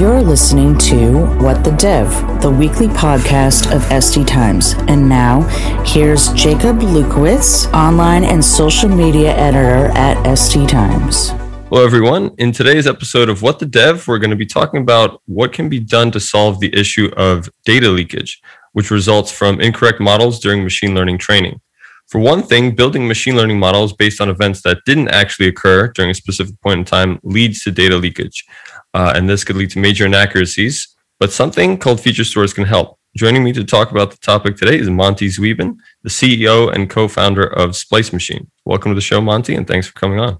[0.00, 2.08] You're listening to What the Dev,
[2.40, 4.72] the weekly podcast of SD Times.
[4.88, 5.42] And now,
[5.84, 11.32] here's Jakub Lewkowicz, online and social media editor at SD Times.
[11.68, 12.34] Hello, everyone.
[12.38, 15.68] In today's episode of What the Dev, we're going to be talking about what can
[15.68, 18.40] be done to solve the issue of data leakage,
[18.72, 21.60] which results from incorrect models during machine learning training.
[22.06, 26.10] For one thing, building machine learning models based on events that didn't actually occur during
[26.10, 28.46] a specific point in time leads to data leakage.
[28.92, 32.98] Uh, and this could lead to major inaccuracies, but something called feature stores can help.
[33.16, 37.08] Joining me to talk about the topic today is Monty Zweben, the CEO and co
[37.08, 38.50] founder of Splice Machine.
[38.64, 40.38] Welcome to the show, Monty, and thanks for coming on.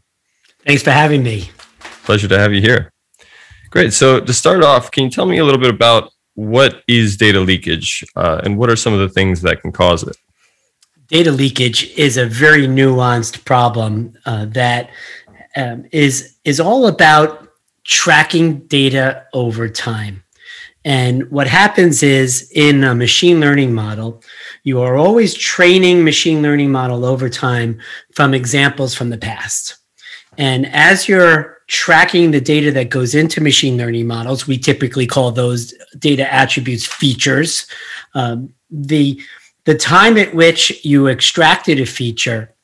[0.65, 1.51] Thanks for having me.
[2.05, 2.93] Pleasure to have you here.
[3.71, 3.93] Great.
[3.93, 7.41] So, to start off, can you tell me a little bit about what is data
[7.41, 10.17] leakage uh, and what are some of the things that can cause it?
[11.09, 14.91] Data leakage is a very nuanced problem uh, that
[15.57, 17.50] um, is is all about
[17.91, 20.23] tracking data over time.
[20.85, 24.23] And what happens is in a machine learning model,
[24.63, 27.81] you are always training machine learning model over time
[28.15, 29.77] from examples from the past.
[30.39, 35.33] And as you're tracking the data that goes into machine learning models, we typically call
[35.33, 37.67] those data attributes features.
[38.15, 39.21] Um, the,
[39.65, 42.55] the time at which you extracted a feature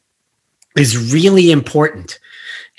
[0.76, 2.18] is really important.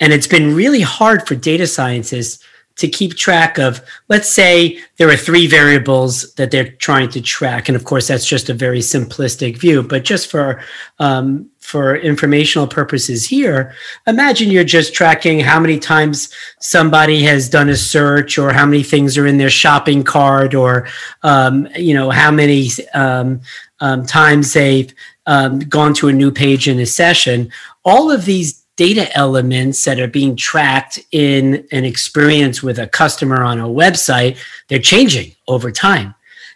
[0.00, 2.44] And it's been really hard for data scientists
[2.78, 7.68] to keep track of, let's say there are three variables that they're trying to track.
[7.68, 10.62] And of course, that's just a very simplistic view, but just for,
[11.00, 13.74] um, for informational purposes here,
[14.06, 18.84] imagine you're just tracking how many times somebody has done a search or how many
[18.84, 20.86] things are in their shopping cart or,
[21.24, 23.40] um, you know, how many um,
[23.80, 24.92] um times they've
[25.26, 27.52] um, gone to a new page in a session.
[27.84, 33.42] All of these data elements that are being tracked in an experience with a customer
[33.42, 36.14] on a website, they're changing over time.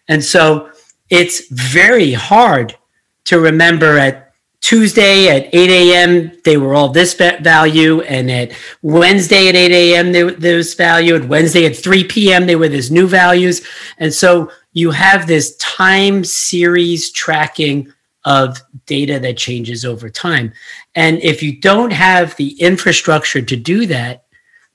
[0.08, 0.70] And so
[1.10, 2.76] it's very hard
[3.24, 8.00] to remember at Tuesday at 8 a.m., they were all this value.
[8.02, 8.52] And at
[8.82, 11.16] Wednesday at 8 a.m., they were this value.
[11.16, 13.66] At Wednesday at 3 p.m., they were this new values.
[13.98, 17.92] And so you have this time series tracking
[18.24, 20.52] of data that changes over time.
[20.94, 24.24] And if you don't have the infrastructure to do that,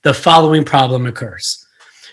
[0.02, 1.66] the following problem occurs.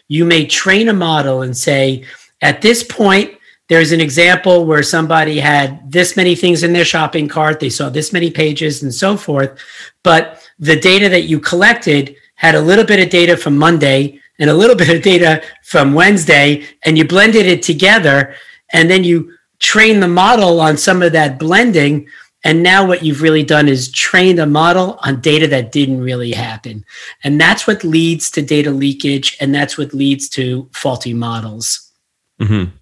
[0.07, 2.05] You may train a model and say,
[2.41, 3.37] at this point,
[3.67, 7.89] there's an example where somebody had this many things in their shopping cart, they saw
[7.89, 9.59] this many pages and so forth,
[10.03, 14.49] but the data that you collected had a little bit of data from Monday and
[14.49, 18.35] a little bit of data from Wednesday, and you blended it together,
[18.73, 22.07] and then you train the model on some of that blending.
[22.43, 26.31] And now what you've really done is train the model on data that didn't really
[26.31, 26.85] happen.
[27.23, 29.35] And that's what leads to data leakage.
[29.39, 31.91] And that's what leads to faulty models.
[32.39, 32.75] Mm-hmm.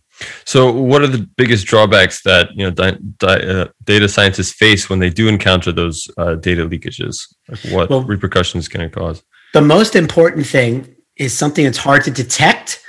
[0.46, 4.90] So, what are the biggest drawbacks that you know di- di- uh, data scientists face
[4.90, 7.34] when they do encounter those uh, data leakages?
[7.50, 9.24] Like what well, repercussions can it cause?
[9.54, 12.84] The most important thing is something that's hard to detect,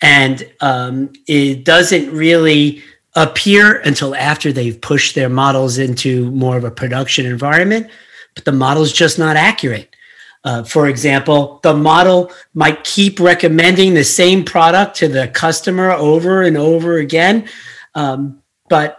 [0.00, 2.82] and um, it doesn't really
[3.14, 7.88] appear until after they've pushed their models into more of a production environment,
[8.34, 9.94] but the model's just not accurate.
[10.44, 16.42] Uh, for example, the model might keep recommending the same product to the customer over
[16.42, 17.48] and over again,
[17.94, 18.98] um, but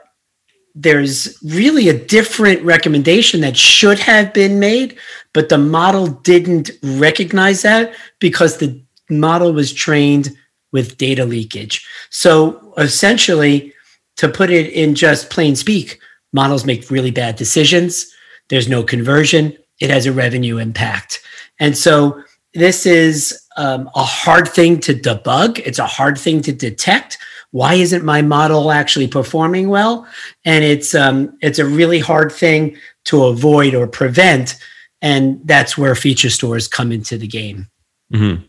[0.82, 4.98] there's really a different recommendation that should have been made,
[5.34, 10.30] but the model didn't recognize that because the model was trained
[10.72, 11.86] with data leakage.
[12.12, 13.74] So essentially,
[14.18, 16.00] to put it in just plain speak,
[16.32, 18.14] models make really bad decisions.
[18.48, 19.58] There's no conversion.
[19.82, 21.22] It has a revenue impact.
[21.60, 22.24] And so
[22.54, 25.60] this is um, a hard thing to debug.
[25.60, 27.18] It's a hard thing to detect.
[27.52, 30.08] Why isn't my model actually performing well?
[30.46, 34.58] And it's um, it's a really hard thing to avoid or prevent.
[35.02, 37.68] And that's where feature stores come into the game.
[38.14, 38.44] Mm-hmm.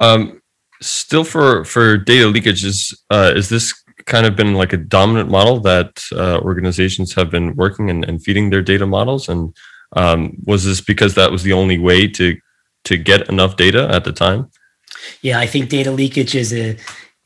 [0.00, 0.42] Um,
[0.80, 3.74] still, for for data leakage, is uh, is this
[4.06, 8.22] kind of been like a dominant model that uh, organizations have been working and, and,
[8.22, 9.28] feeding their data models?
[9.28, 9.54] And
[9.94, 12.36] um, was this because that was the only way to
[12.84, 14.50] to get enough data at the time?
[15.22, 16.76] Yeah, I think data leakage is a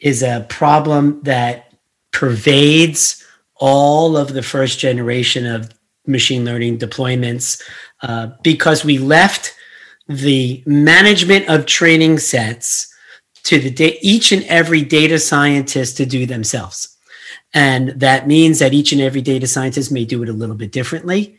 [0.00, 1.72] is a problem that
[2.12, 3.24] pervades
[3.56, 5.70] all of the first generation of
[6.06, 7.62] machine learning deployments
[8.02, 9.54] uh, because we left
[10.08, 12.92] the management of training sets
[13.42, 16.96] to the da- each and every data scientist to do themselves.
[17.54, 20.72] And that means that each and every data scientist may do it a little bit
[20.72, 21.38] differently.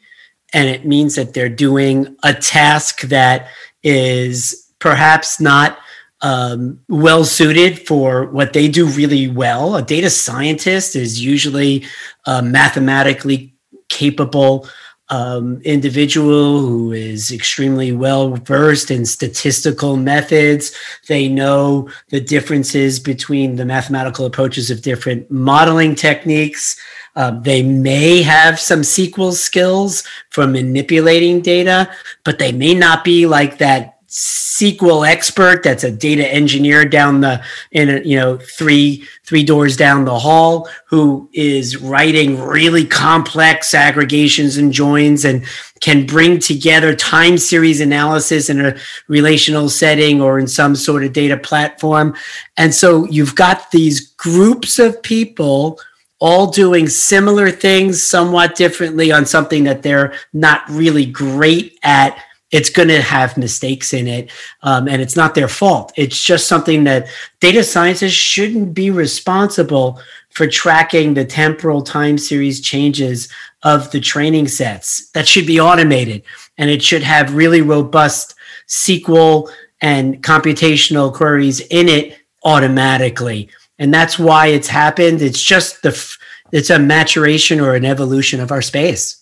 [0.54, 3.48] And it means that they're doing a task that
[3.84, 5.78] is perhaps not
[6.22, 9.76] um, well suited for what they do really well.
[9.76, 11.86] A data scientist is usually
[12.26, 13.54] a mathematically
[13.90, 14.68] capable
[15.10, 20.76] um, individual who is extremely well versed in statistical methods.
[21.08, 26.78] They know the differences between the mathematical approaches of different modeling techniques.
[27.16, 31.90] Um, they may have some SQL skills for manipulating data,
[32.26, 37.44] but they may not be like that SQL expert that's a data engineer down the
[37.72, 43.74] in a, you know three three doors down the hall who is writing really complex
[43.74, 45.46] aggregations and joins and
[45.82, 48.78] can bring together time series analysis in a
[49.08, 52.16] relational setting or in some sort of data platform.
[52.56, 55.80] And so you've got these groups of people
[56.20, 62.18] all doing similar things somewhat differently on something that they're not really great at
[62.52, 64.32] it's going to have mistakes in it
[64.64, 65.92] um, and it's not their fault.
[65.98, 67.08] It's just something that
[67.40, 70.00] data scientists shouldn't be responsible
[70.30, 73.28] for tracking the temporal time series changes
[73.64, 75.10] of the training sets.
[75.12, 76.24] That should be automated
[76.58, 78.36] and it should have really robust
[78.68, 79.50] sql
[79.82, 83.50] and computational queries in it automatically.
[83.80, 85.22] And that's why it's happened.
[85.22, 86.18] It's just the
[86.52, 89.22] it's a maturation or an evolution of our space.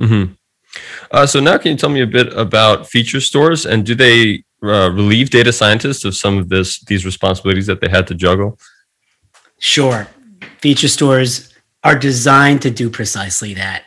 [0.00, 0.32] Mm-hmm.
[1.10, 4.44] Uh, so now, can you tell me a bit about feature stores and do they
[4.62, 8.58] uh, relieve data scientists of some of this these responsibilities that they had to juggle?
[9.58, 10.08] Sure,
[10.60, 11.52] feature stores
[11.84, 13.84] are designed to do precisely that.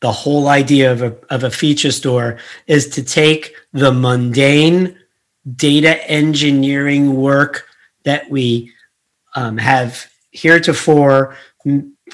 [0.00, 4.98] The whole idea of a, of a feature store is to take the mundane
[5.56, 7.66] data engineering work
[8.04, 8.72] that we
[9.34, 11.36] um, have heretofore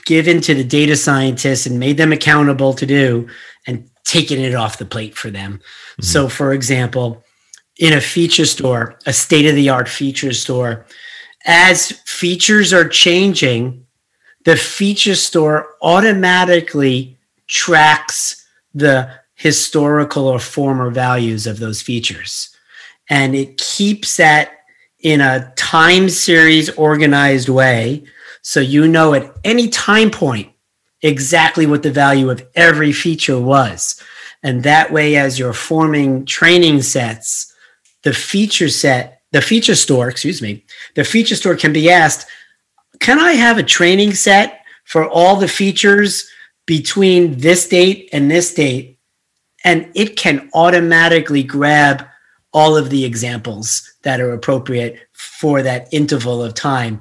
[0.04, 3.28] given to the data scientists and made them accountable to do
[3.66, 5.54] and taking it off the plate for them.
[5.54, 6.02] Mm-hmm.
[6.02, 7.24] So, for example,
[7.78, 10.84] in a feature store, a state of the art feature store,
[11.46, 13.86] as features are changing,
[14.44, 22.54] the feature store automatically tracks the historical or former values of those features.
[23.08, 24.52] And it keeps that
[25.00, 28.04] in a time series organized way.
[28.42, 30.49] So you know at any time point
[31.02, 34.02] exactly what the value of every feature was.
[34.42, 37.54] And that way, as you're forming training sets,
[38.02, 40.64] the feature set, the feature store, excuse me,
[40.94, 42.26] the feature store can be asked,
[43.00, 46.28] can I have a training set for all the features
[46.66, 48.98] between this date and this date?
[49.64, 52.06] And it can automatically grab
[52.52, 57.00] all of the examples that are appropriate for that interval of time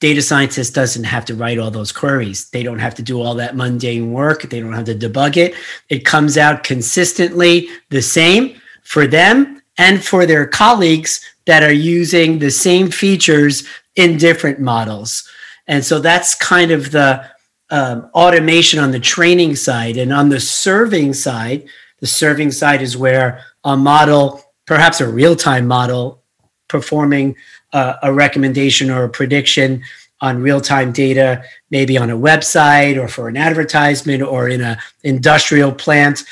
[0.00, 2.50] data scientist doesn't have to write all those queries.
[2.50, 4.42] They don't have to do all that mundane work.
[4.42, 5.54] They don't have to debug it.
[5.88, 12.38] It comes out consistently the same for them and for their colleagues that are using
[12.38, 13.66] the same features
[13.96, 15.28] in different models.
[15.66, 17.24] And so that's kind of the
[17.70, 19.96] um, automation on the training side.
[19.96, 21.68] And on the serving side,
[22.00, 26.22] the serving side is where a model, perhaps a real time model,
[26.68, 27.36] performing
[27.72, 29.82] uh, a recommendation or a prediction
[30.20, 35.70] on real-time data maybe on a website or for an advertisement or in an industrial
[35.70, 36.24] plant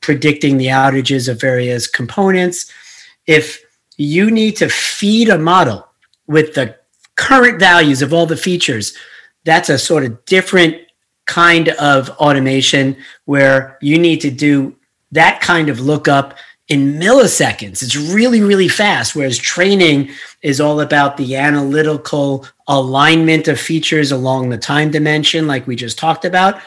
[0.00, 2.70] predicting the outages of various components.
[3.26, 3.60] If
[3.96, 5.88] you need to feed a model
[6.28, 6.76] with the
[7.16, 8.96] current values of all the features
[9.44, 10.76] that's a sort of different
[11.26, 14.74] kind of automation where you need to do
[15.12, 16.34] that kind of lookup
[16.72, 17.82] in milliseconds.
[17.82, 19.14] It's really, really fast.
[19.14, 20.10] Whereas training
[20.40, 25.98] is all about the analytical alignment of features along the time dimension, like we just
[25.98, 26.62] talked about.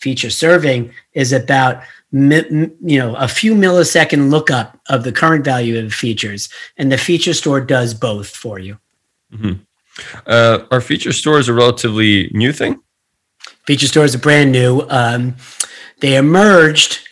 [0.00, 5.94] Feature serving is about you know a few millisecond lookup of the current value of
[5.94, 8.76] features, and the feature store does both for you.
[9.32, 9.62] Mm-hmm.
[10.26, 12.80] Uh, are feature stores a relatively new thing?
[13.66, 14.84] Feature stores are brand new.
[14.90, 15.36] Um,
[16.00, 17.03] they emerged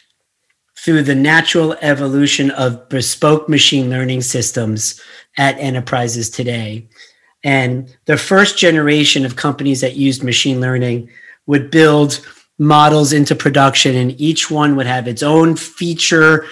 [0.82, 5.00] through the natural evolution of bespoke machine learning systems
[5.38, 6.88] at enterprises today.
[7.44, 11.08] And the first generation of companies that used machine learning
[11.46, 12.20] would build
[12.58, 16.46] models into production, and each one would have its own feature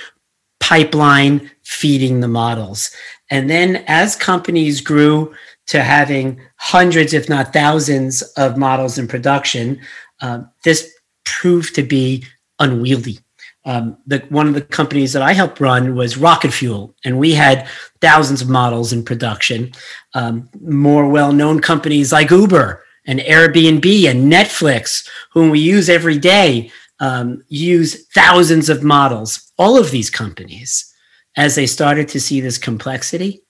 [0.61, 2.91] pipeline feeding the models.
[3.31, 5.35] And then as companies grew
[5.67, 9.81] to having hundreds, if not thousands, of models in production,
[10.21, 10.93] uh, this
[11.25, 12.25] proved to be
[12.61, 13.19] unwieldy
[13.65, 17.33] um, the, one of the companies that I helped run was Rocket Fuel, and we
[17.33, 17.69] had
[18.01, 19.73] thousands of models in production.
[20.15, 26.71] Um, more well-known companies like Uber and Airbnb and Netflix, whom we use every day,
[27.01, 29.53] um, use thousands of models.
[29.59, 30.93] All of these companies,
[31.37, 33.43] as they started to see this complexity,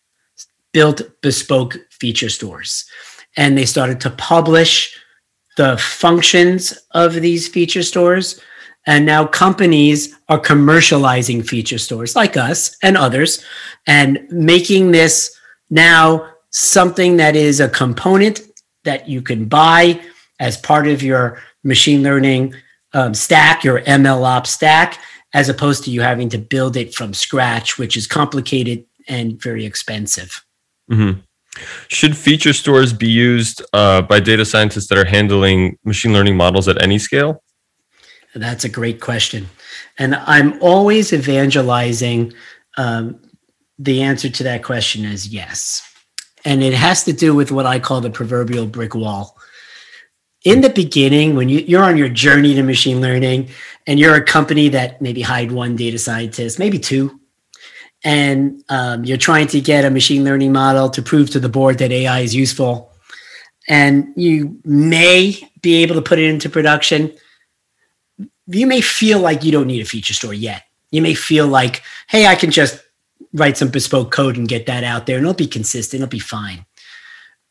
[0.72, 2.84] built bespoke feature stores
[3.36, 4.96] and they started to publish
[5.56, 8.40] the functions of these feature stores.
[8.86, 13.44] And now companies are commercializing feature stores like us and others
[13.86, 15.36] and making this
[15.68, 18.40] now something that is a component
[18.84, 20.00] that you can buy
[20.40, 22.54] as part of your machine learning
[22.92, 24.98] um, stack, your MLOps stack,
[25.34, 29.64] as opposed to you having to build it from scratch, which is complicated and very
[29.64, 30.44] expensive.
[30.90, 31.20] Mm-hmm.
[31.88, 36.68] Should feature stores be used uh, by data scientists that are handling machine learning models
[36.68, 37.42] at any scale?
[38.34, 39.48] That's a great question.
[39.98, 42.32] And I'm always evangelizing.
[42.76, 43.20] Um,
[43.78, 45.86] the answer to that question is yes.
[46.44, 49.36] And it has to do with what I call the proverbial brick wall.
[50.44, 53.50] In the beginning, when you, you're on your journey to machine learning
[53.86, 57.20] and you're a company that maybe hired one data scientist, maybe two,
[58.04, 61.78] and um, you're trying to get a machine learning model to prove to the board
[61.78, 62.92] that AI is useful,
[63.68, 67.12] and you may be able to put it into production,
[68.52, 70.64] you may feel like you don't need a feature store yet.
[70.90, 72.82] You may feel like, hey, I can just
[73.32, 76.18] write some bespoke code and get that out there, and it'll be consistent, it'll be
[76.18, 76.66] fine.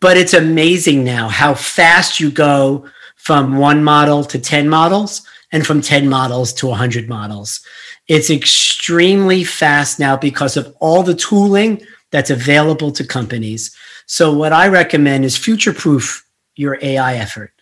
[0.02, 5.66] But it's amazing now how fast you go from one model to 10 models and
[5.66, 7.62] from 10 models to 100 models.
[8.08, 13.76] It's extremely fast now because of all the tooling that's available to companies.
[14.06, 16.26] So, what I recommend is future proof
[16.56, 17.54] your AI effort.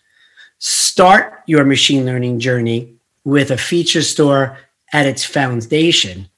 [0.58, 2.97] Start your machine learning journey
[3.28, 4.56] with a feature store
[4.94, 6.30] at its foundation.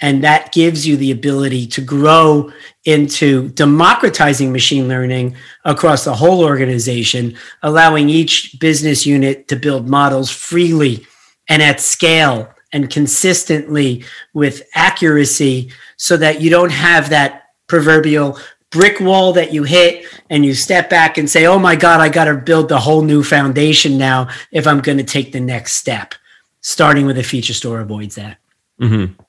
[0.00, 2.50] And that gives you the ability to grow
[2.86, 10.30] into democratizing machine learning across the whole organization, allowing each business unit to build models
[10.30, 11.06] freely
[11.50, 18.38] and at scale and consistently with accuracy so that you don't have that proverbial
[18.70, 22.08] brick wall that you hit and you step back and say, oh my God, I
[22.08, 25.74] got to build the whole new foundation now if I'm going to take the next
[25.74, 26.14] step.
[26.60, 28.38] Starting with a feature store avoids that.
[28.80, 29.20] Mm-hmm.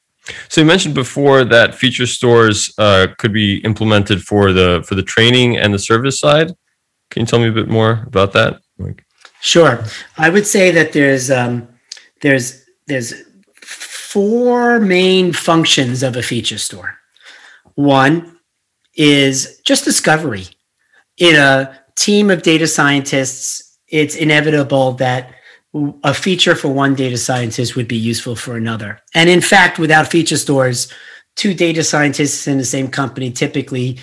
[0.49, 5.03] So you mentioned before that feature stores uh, could be implemented for the for the
[5.03, 6.53] training and the service side.
[7.09, 8.61] Can you tell me a bit more about that?
[9.41, 9.83] Sure.
[10.17, 11.67] I would say that there's um,
[12.21, 13.13] there's there's
[13.61, 16.97] four main functions of a feature store.
[17.75, 18.37] One
[18.95, 20.47] is just discovery.
[21.17, 25.33] In a team of data scientists, it's inevitable that
[26.03, 28.99] a feature for one data scientist would be useful for another.
[29.15, 30.91] And in fact, without feature stores,
[31.35, 33.97] two data scientists in the same company typically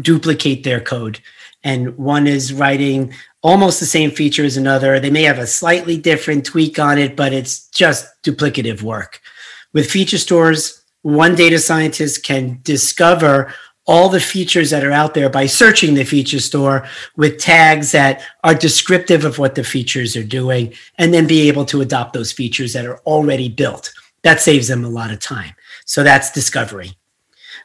[0.00, 1.20] duplicate their code.
[1.62, 3.12] And one is writing
[3.42, 4.98] almost the same feature as another.
[4.98, 9.20] They may have a slightly different tweak on it, but it's just duplicative work.
[9.72, 13.52] With feature stores, one data scientist can discover
[13.90, 18.22] all the features that are out there by searching the feature store with tags that
[18.44, 22.30] are descriptive of what the features are doing, and then be able to adopt those
[22.30, 23.92] features that are already built.
[24.22, 25.54] That saves them a lot of time.
[25.86, 26.92] So that's discovery.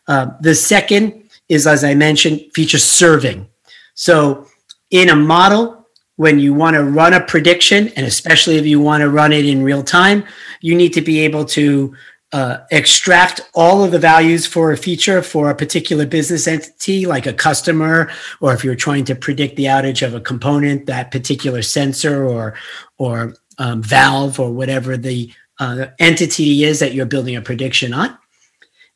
[0.08, 3.48] Uh, the second is, as I mentioned, feature serving.
[3.94, 4.48] So
[4.90, 9.02] in a model, when you want to run a prediction, and especially if you want
[9.02, 10.24] to run it in real time,
[10.62, 11.96] you need to be able to
[12.32, 17.26] uh, extract all of the values for a feature for a particular business entity, like
[17.26, 21.62] a customer, or if you're trying to predict the outage of a component, that particular
[21.62, 22.56] sensor or
[22.98, 28.18] or um, valve or whatever the uh, entity is that you're building a prediction on,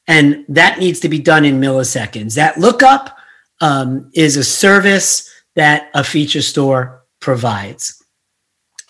[0.07, 2.35] and that needs to be done in milliseconds.
[2.35, 3.17] That lookup
[3.61, 8.03] um, is a service that a feature store provides.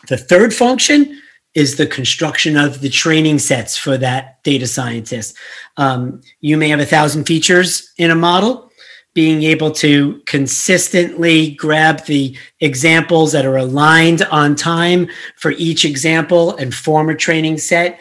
[0.08, 1.22] The third function
[1.59, 5.37] is the construction of the training sets for that data scientist.
[5.77, 8.71] Um, you may have a thousand features in a model.
[9.13, 16.55] Being able to consistently grab the examples that are aligned on time for each example
[16.55, 17.99] and form a training set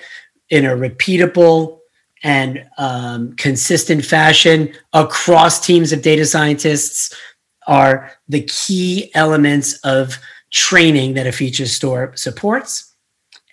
[0.51, 1.79] in a repeatable
[2.23, 7.15] and um, consistent fashion across teams of data scientists
[7.67, 10.19] are the key elements of
[10.51, 12.95] training that a feature store supports.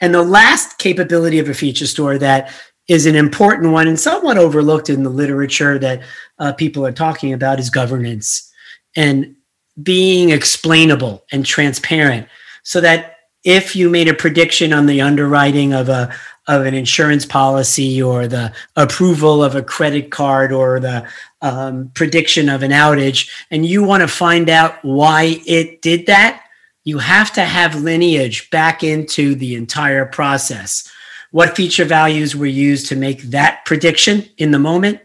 [0.02, 2.52] And the last capability of a feature store that
[2.88, 6.02] is an important one and somewhat overlooked in the literature that
[6.38, 8.52] uh, people are talking about is governance
[8.96, 9.36] and
[9.82, 12.28] being explainable and transparent
[12.64, 16.14] so that if you made a prediction on the underwriting of a
[16.48, 21.08] of an insurance policy or the approval of a credit card or the
[21.42, 26.44] um, prediction of an outage, and you want to find out why it did that,
[26.86, 30.89] you have to have lineage back into the entire process.
[31.32, 35.01] What feature values were used to make that prediction in the moment?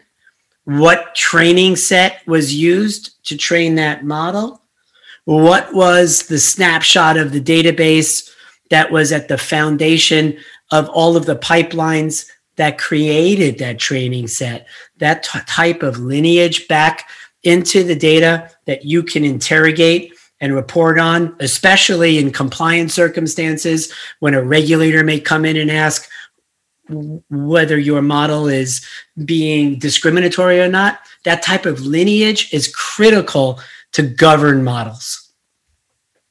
[0.78, 4.62] what training set was used to train that model?
[5.24, 8.30] What was the snapshot of the database
[8.70, 10.38] that was at the foundation
[10.70, 14.68] of all of the pipelines that created that training set?
[14.98, 17.08] That t- type of lineage back
[17.42, 24.34] into the data that you can interrogate and report on, especially in compliance circumstances when
[24.34, 26.08] a regulator may come in and ask
[27.28, 28.84] whether your model is
[29.24, 31.00] being discriminatory or not.
[31.24, 33.60] That type of lineage is critical
[33.92, 35.32] to govern models.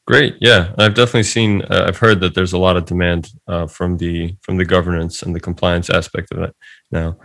[0.07, 1.61] Great, yeah, I've definitely seen.
[1.61, 5.21] Uh, I've heard that there's a lot of demand uh, from the from the governance
[5.21, 6.55] and the compliance aspect of it
[6.91, 7.15] now.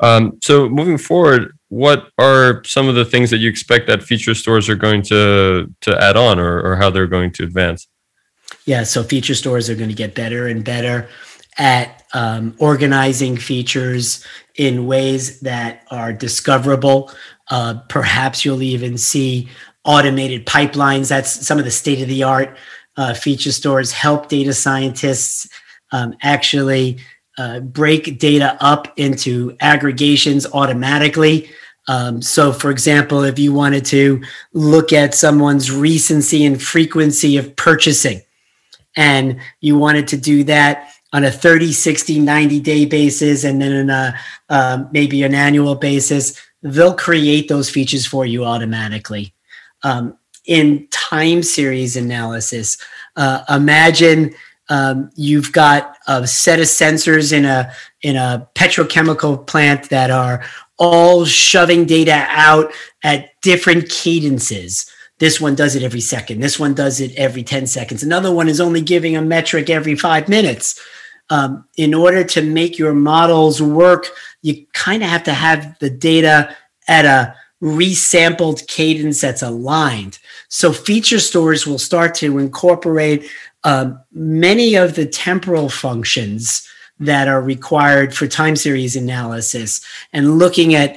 [0.00, 4.34] Um, so moving forward, what are some of the things that you expect that feature
[4.34, 7.86] stores are going to to add on or, or how they're going to advance?
[8.64, 11.08] Yeah so feature stores are going to get better and better
[11.58, 14.24] at um, organizing features
[14.56, 17.12] in ways that are discoverable.
[17.48, 19.48] Uh, perhaps you'll even see
[19.84, 21.08] automated pipelines.
[21.08, 22.56] That's some of the state of the art
[22.96, 25.48] uh, feature stores help data scientists
[25.92, 26.98] um, actually
[27.40, 31.50] uh, break data up into aggregations automatically.
[31.88, 37.56] Um, so, for example, if you wanted to look at someone's recency and frequency of
[37.56, 38.20] purchasing,
[38.94, 43.88] and you wanted to do that on a 30, 60, 90 day basis, and then
[43.88, 44.14] on a
[44.50, 49.32] um, maybe an annual basis, they'll create those features for you automatically.
[49.82, 52.76] Um, in time series analysis,
[53.16, 54.34] uh, imagine
[54.70, 57.72] um, you've got a set of sensors in a
[58.02, 60.44] in a petrochemical plant that are
[60.78, 62.72] all shoving data out
[63.02, 64.90] at different cadences.
[65.18, 66.40] This one does it every second.
[66.40, 68.02] This one does it every 10 seconds.
[68.02, 70.80] Another one is only giving a metric every five minutes.
[71.28, 74.06] Um, in order to make your models work,
[74.40, 76.56] you kind of have to have the data
[76.88, 80.18] at a resampled cadence that's aligned.
[80.50, 83.30] So feature stores will start to incorporate
[83.64, 89.80] um, many of the temporal functions that are required for time series analysis
[90.12, 90.96] and looking at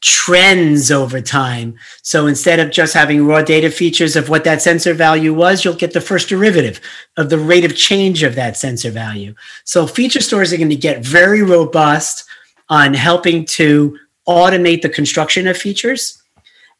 [0.00, 1.76] trends over time.
[2.02, 5.74] So instead of just having raw data features of what that sensor value was, you'll
[5.74, 6.80] get the first derivative
[7.16, 9.34] of the rate of change of that sensor value.
[9.64, 12.24] So feature stores are going to get very robust
[12.68, 16.19] on helping to automate the construction of features.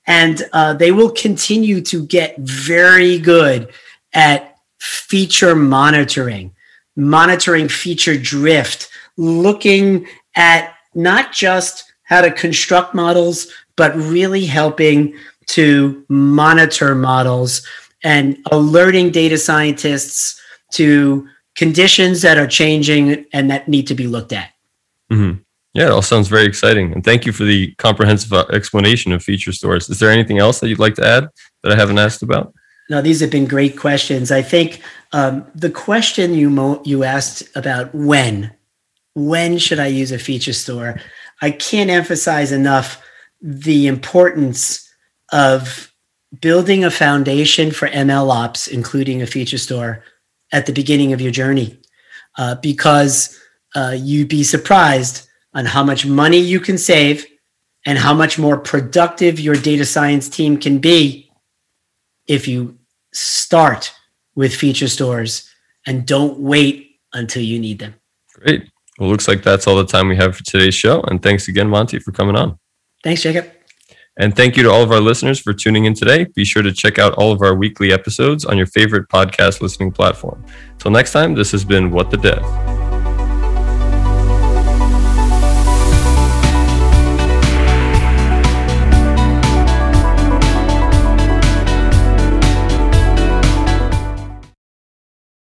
[0.07, 3.71] And uh, they will continue to get very good
[4.13, 6.55] at feature monitoring,
[6.97, 15.15] monitoring feature drift, looking at not just how to construct models, but really helping
[15.47, 17.67] to monitor models
[18.03, 20.41] and alerting data scientists
[20.73, 24.51] to conditions that are changing and that need to be looked at.
[25.13, 25.41] Mm-hmm.
[25.73, 26.93] Yeah, it all sounds very exciting.
[26.93, 29.89] And thank you for the comprehensive uh, explanation of feature stores.
[29.89, 31.29] Is there anything else that you'd like to add
[31.63, 32.53] that I haven't asked about?
[32.89, 34.33] No, these have been great questions.
[34.33, 38.53] I think um, the question you mo- you asked about when,
[39.15, 41.01] when should I use a feature store?
[41.41, 43.01] I can't emphasize enough
[43.41, 44.93] the importance
[45.33, 45.93] of
[46.41, 50.03] building a foundation for ML ops, including a feature store,
[50.53, 51.79] at the beginning of your journey,
[52.39, 53.39] uh, because
[53.77, 57.27] uh, you'd be surprised on how much money you can save
[57.87, 61.31] and how much more productive your data science team can be
[62.27, 62.79] if you
[63.13, 63.93] start
[64.35, 65.51] with feature stores
[65.87, 67.95] and don't wait until you need them.
[68.35, 68.69] Great.
[68.99, 71.01] Well, looks like that's all the time we have for today's show.
[71.03, 72.59] And thanks again, Monty, for coming on.
[73.03, 73.51] Thanks, Jakub.
[74.19, 76.25] And thank you to all of our listeners for tuning in today.
[76.25, 79.93] Be sure to check out all of our weekly episodes on your favorite podcast listening
[79.93, 80.45] platform.
[80.79, 82.80] Till next time, this has been What the Dev.